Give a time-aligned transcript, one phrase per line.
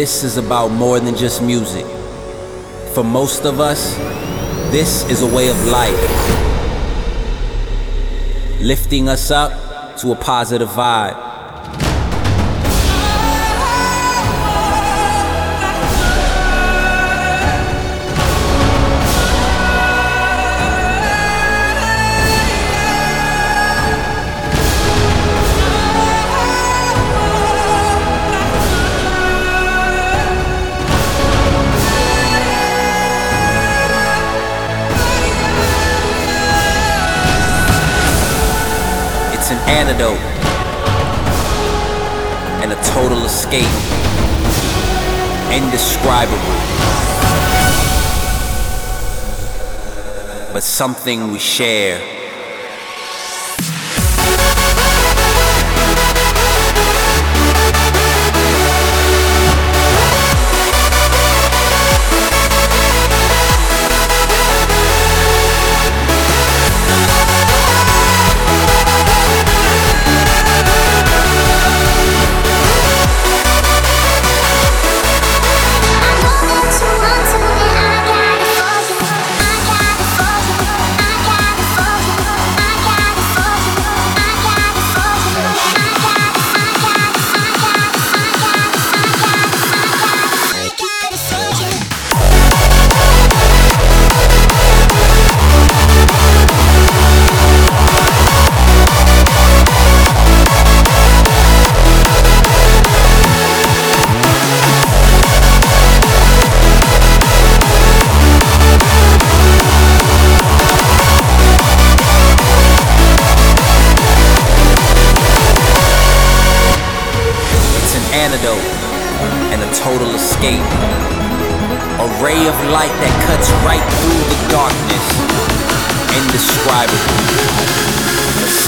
[0.00, 1.84] this is about more than just music.
[2.94, 3.94] For most of us,
[4.72, 6.04] this is a way of life,
[8.62, 9.52] lifting us up
[9.98, 11.29] to a positive vibe.
[39.70, 40.18] Antidote
[42.62, 43.64] and a total escape.
[45.52, 46.36] Indescribable.
[50.52, 52.19] But something we share.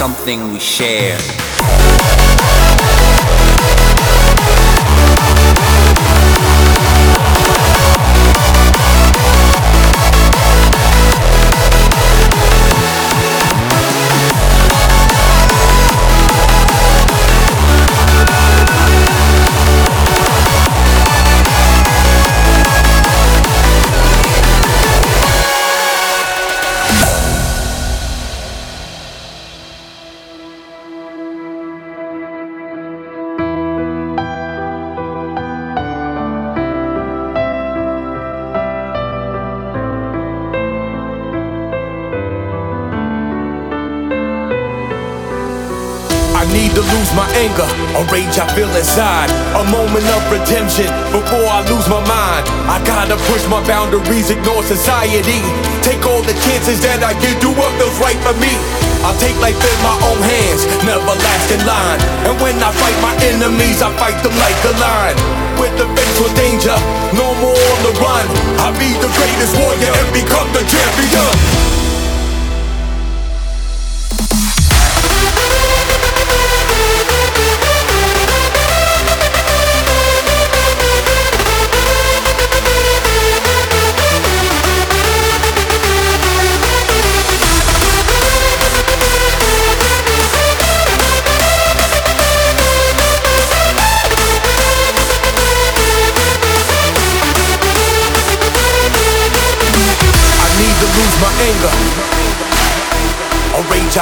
[0.03, 1.42] Something we share.
[48.09, 49.29] Rage I feel inside.
[49.55, 52.43] A moment of redemption before I lose my mind.
[52.67, 55.39] I gotta push my boundaries, ignore society.
[55.85, 58.51] Take all the chances that I get, do what feels right for me.
[59.03, 61.99] I'll take life in my own hands, never last in line.
[62.23, 65.15] And when I fight my enemies, I fight them like a lion.
[65.59, 66.75] With the face with danger,
[67.11, 68.25] no more on the run.
[68.63, 71.52] I'll be the greatest warrior and become the champion.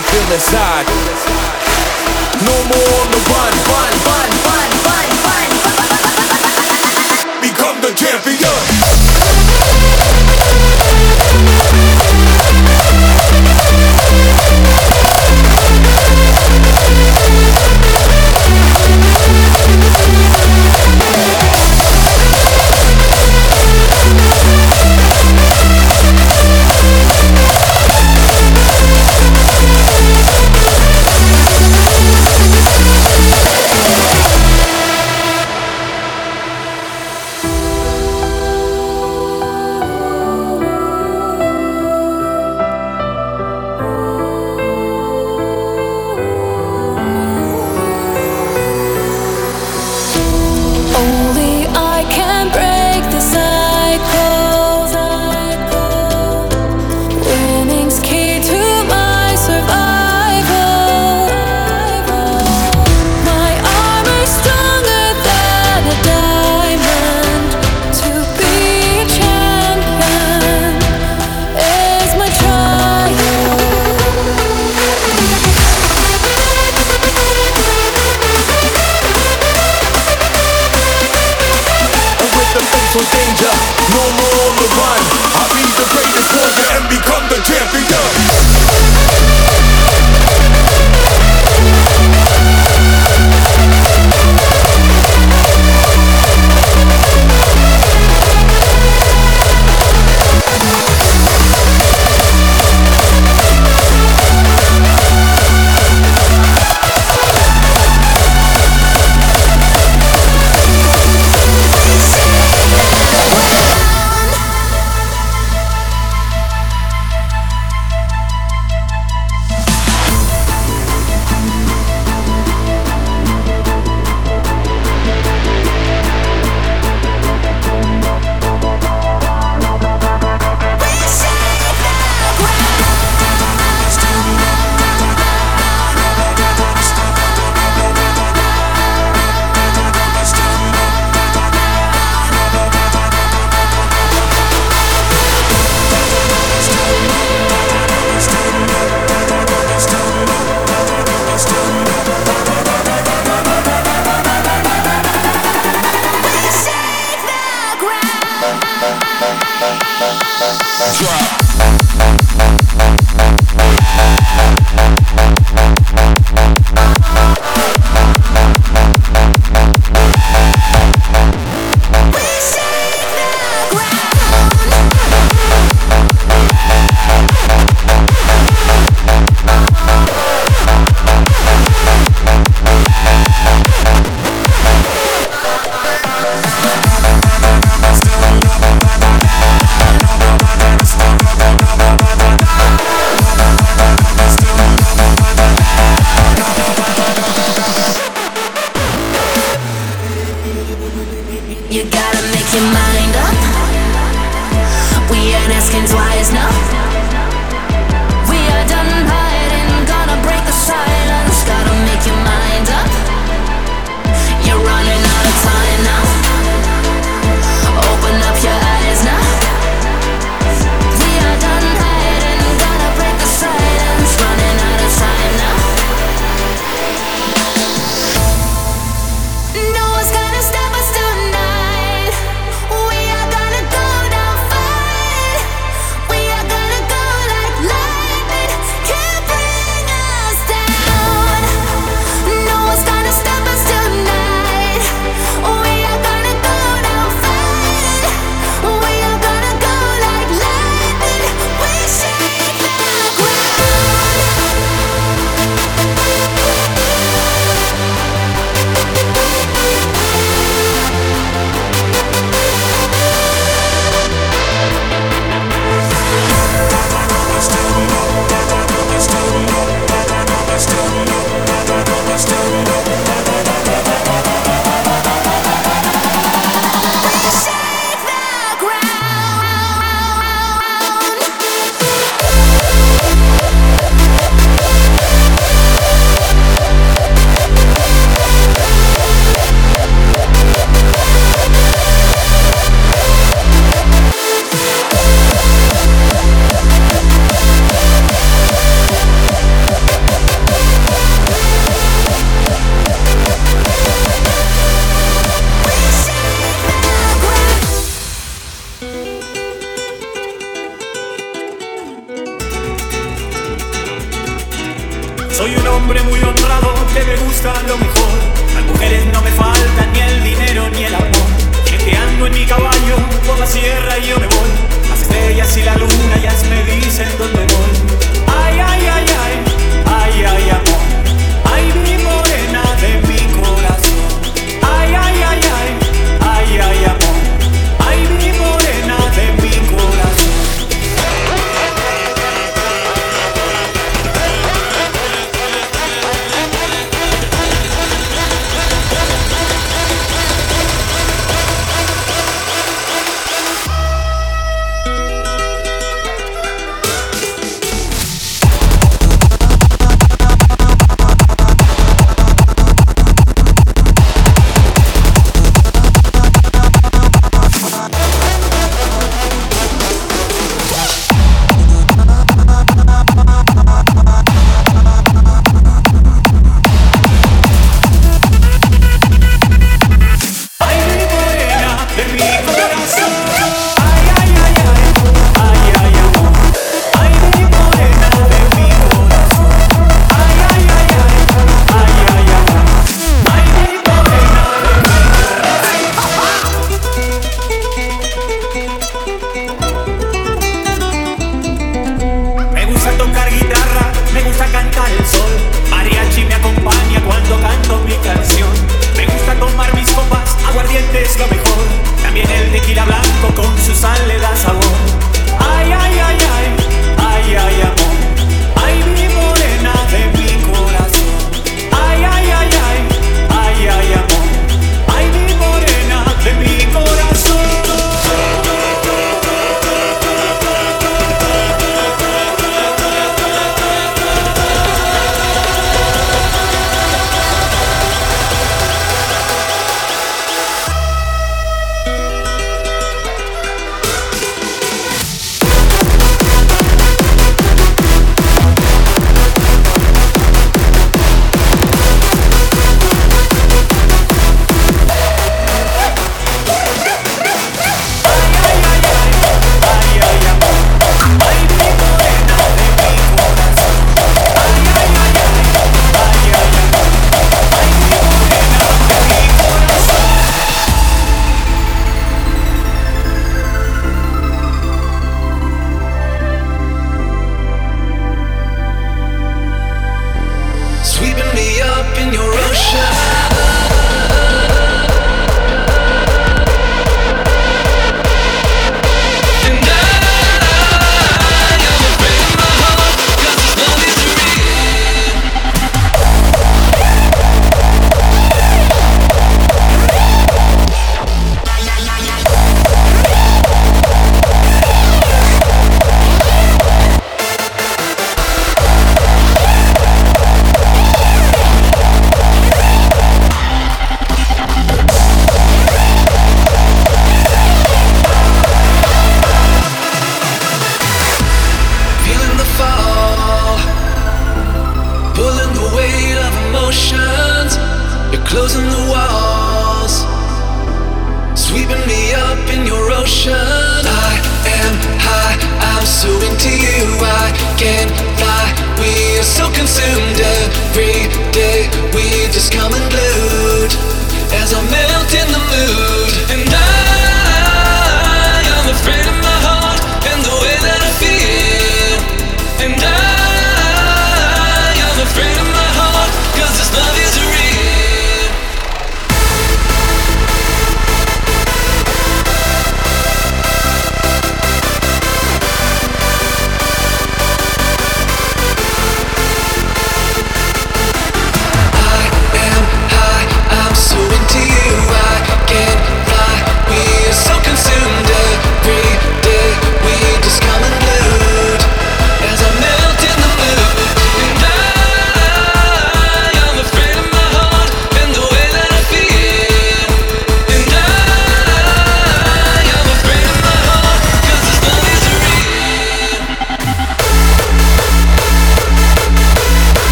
[0.00, 0.86] I feel inside.
[2.40, 4.09] No more on the run, run, run,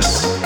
[0.00, 0.37] come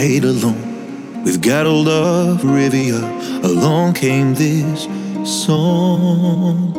[0.00, 1.22] quite alone.
[1.24, 3.02] We've Geralt of Rivia,
[3.44, 4.88] along came this
[5.44, 6.72] song.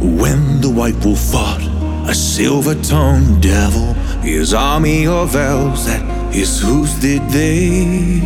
[0.00, 1.62] When the white wolf fought
[2.10, 6.02] a silver tongued devil, his army of elves at
[6.34, 8.20] his hoofs did they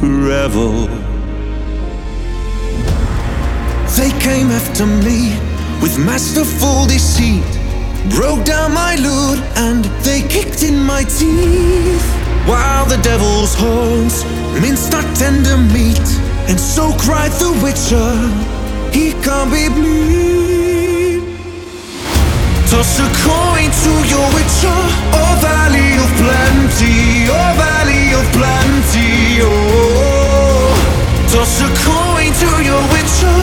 [0.00, 0.86] revel.
[3.98, 5.36] They came after me
[5.82, 7.57] with masterful deceit
[8.10, 12.06] broke down my loot and they kicked in my teeth.
[12.46, 14.24] While the devil's horns
[14.62, 16.08] minced our tender meat,
[16.48, 18.10] and so cried the witcher,
[18.90, 21.20] he can't be bleed.
[22.70, 24.80] Toss a coin to your witcher,
[25.20, 30.72] oh valley of plenty, oh valley of plenty, oh.
[31.32, 33.37] Toss a coin to your witcher.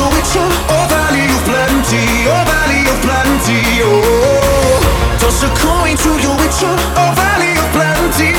[0.00, 0.40] do.
[0.72, 4.40] Oh valley of plenty, oh valley of plenty, oh.
[5.56, 6.10] Coin to.
[6.96, 8.32] Oh valley of plenty.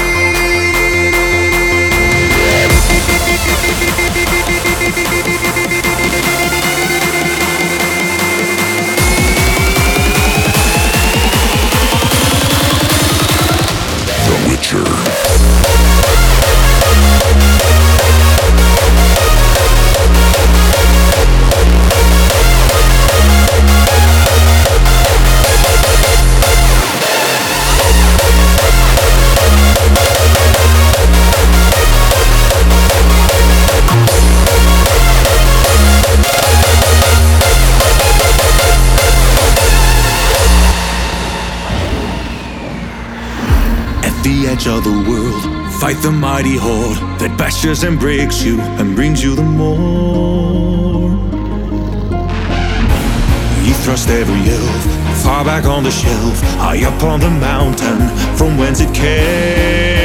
[14.28, 15.01] The Witcher.
[44.68, 45.43] of the world.
[45.82, 51.09] Fight the mighty horde that bashes and breaks you and brings you the more.
[53.66, 57.99] You thrust every elf far back on the shelf, high up on the mountain
[58.36, 60.01] from whence it came.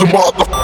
[0.00, 0.59] the mother.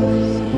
[0.00, 0.49] The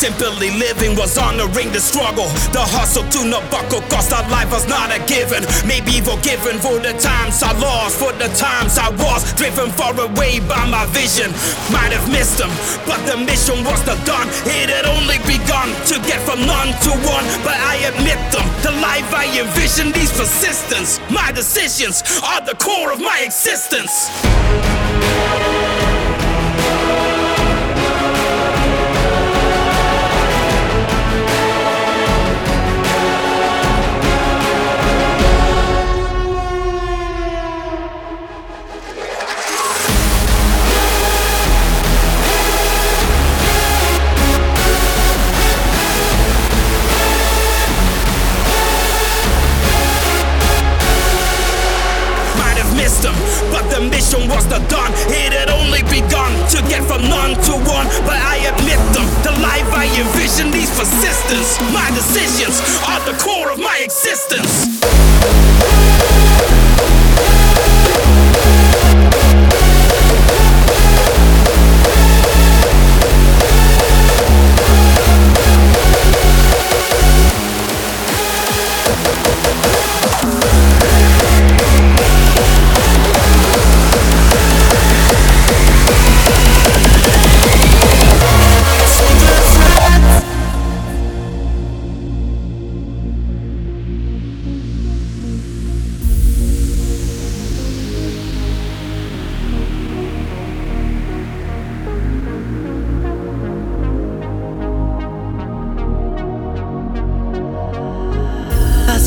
[0.00, 2.24] simply living was honoring the struggle.
[2.56, 5.44] The hustle to no buckle, cost our life was not a given.
[5.68, 10.40] Maybe forgiven for the times I lost, for the times I was driven far away
[10.40, 11.28] by my vision.
[11.68, 12.48] Might have missed them,
[12.88, 14.24] but the mission was the done.
[14.48, 18.48] It had only begun to get from none to one, but I admit them.
[18.64, 20.96] The life I envision, these persistence.
[21.12, 24.08] My decisions are the core of my existence.
[60.40, 61.60] Envision, these persistence.
[61.72, 65.79] My decisions are the core of my existence.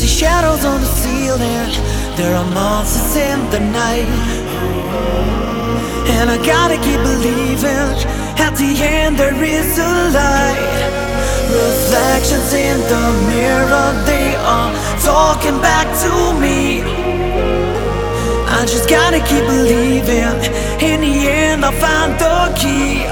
[0.06, 1.70] See shadows on the ceiling.
[2.16, 4.08] There are monsters in the night.
[6.16, 7.96] And I gotta keep believing.
[8.46, 10.92] At the end, there is a light.
[11.50, 16.82] Reflections in the mirror, they are talking back to me.
[18.58, 20.36] I just gotta keep believing.
[20.80, 23.04] In the end, I'll find the key.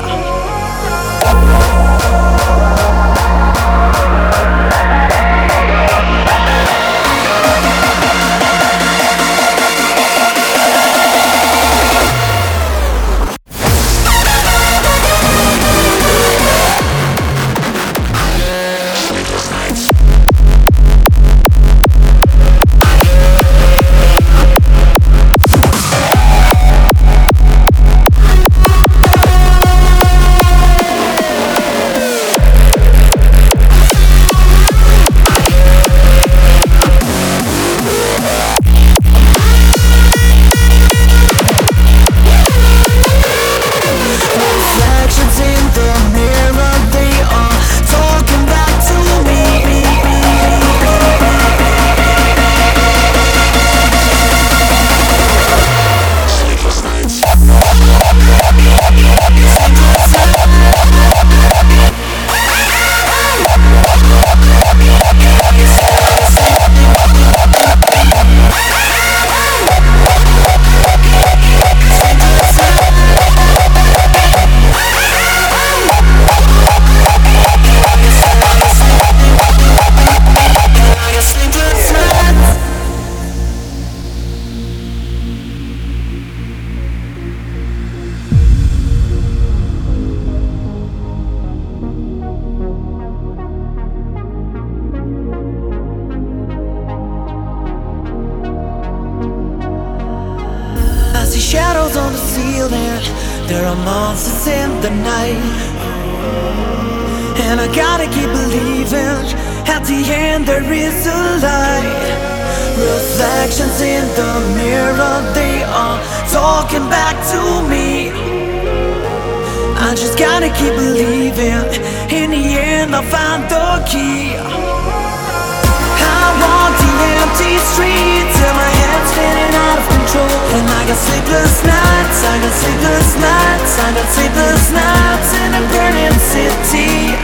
[130.93, 137.17] Got sleepless nights, I got sleepless nights, I got sleepless nights in a burning city.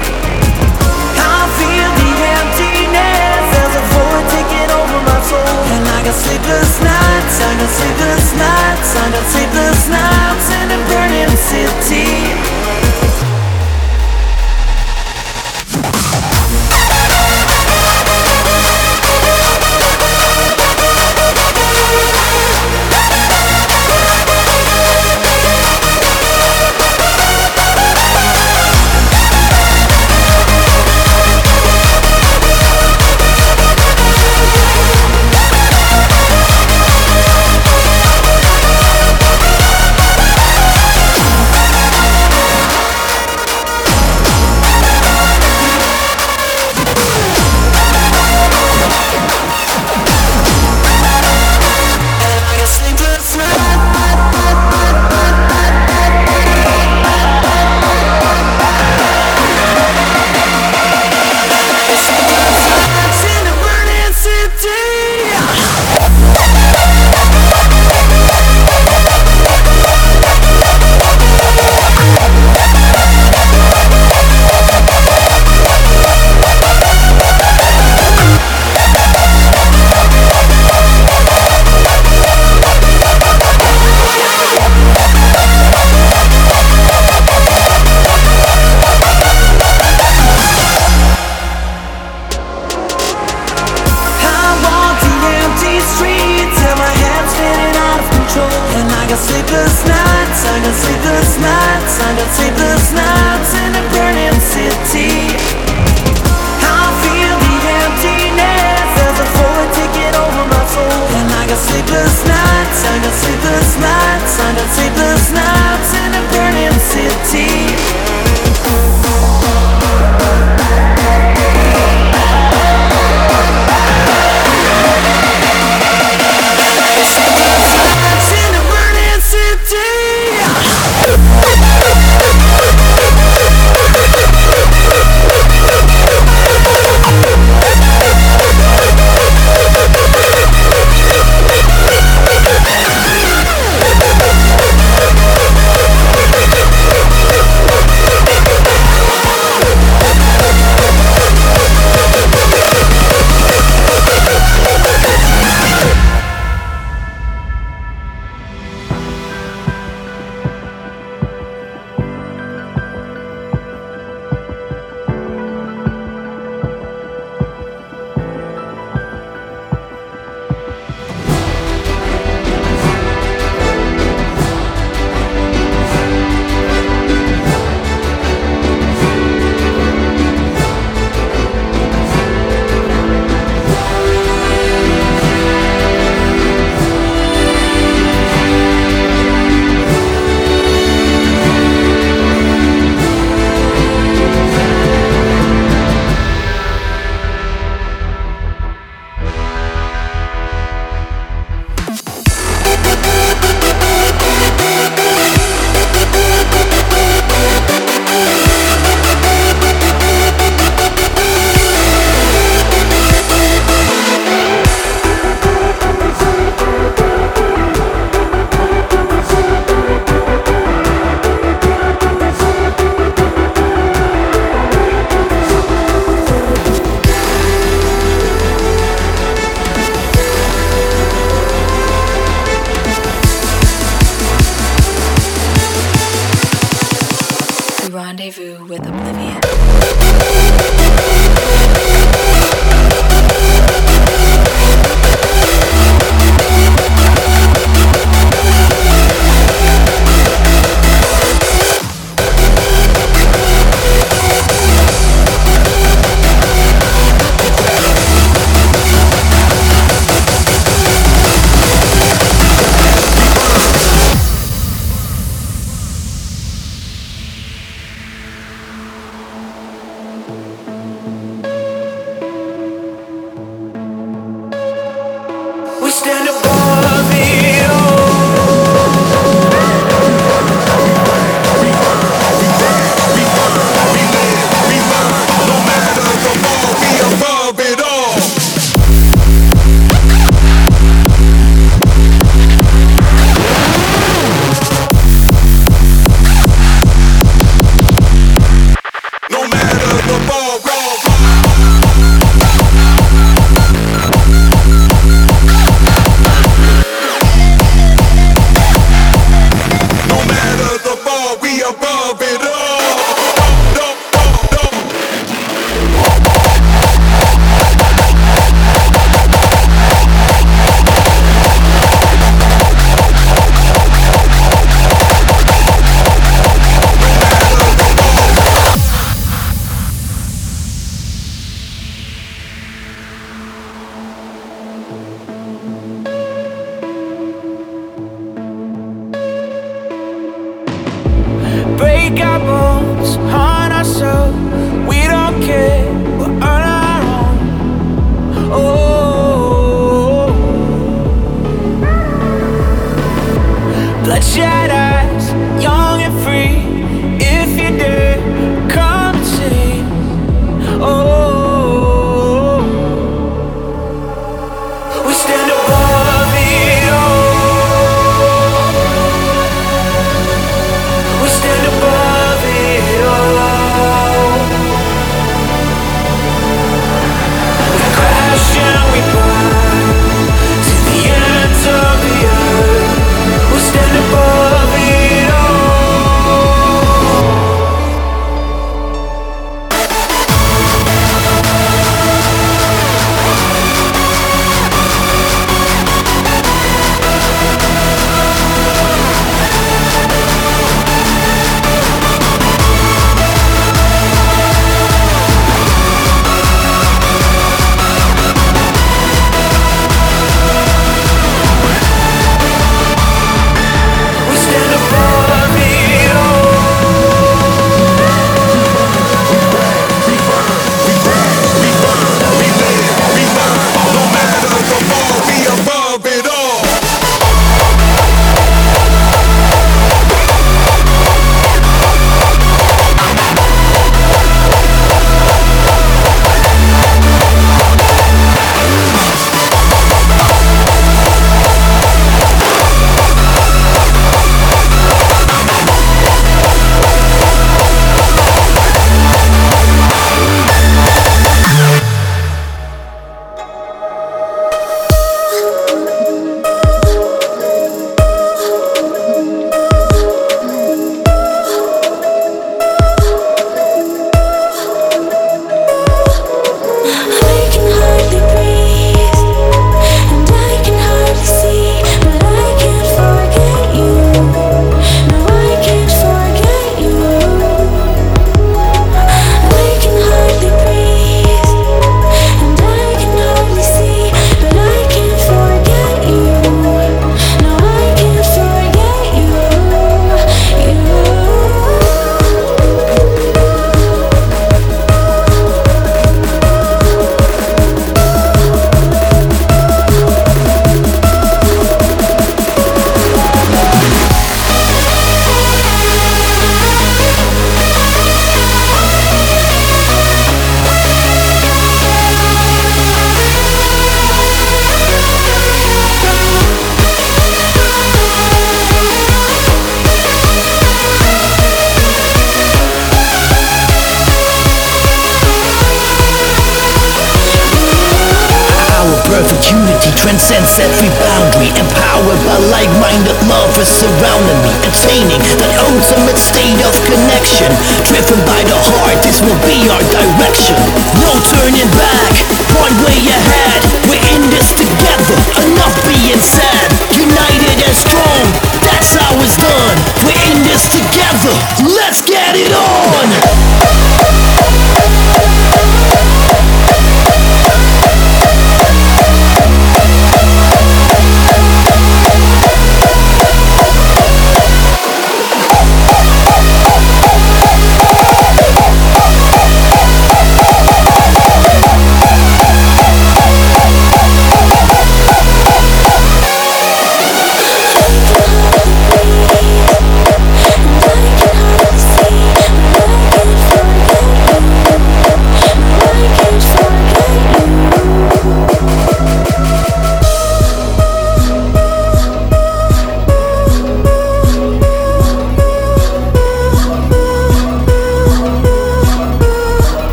[1.20, 5.60] I feel the emptiness, there's a void taking over my soul.
[5.76, 10.80] And I got sleepless nights, I got sleepless nights, I got sleepless nights in a
[10.88, 12.07] burning city.